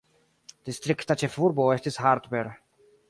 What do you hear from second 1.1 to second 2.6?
ĉefurbo estis Hartberg.